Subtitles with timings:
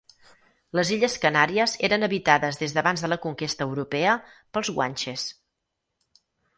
[0.79, 5.31] Les illes Canàries eren habitades des d'abans de la conquesta europea pels guanxes.